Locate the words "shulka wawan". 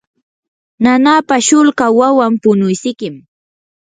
1.47-2.33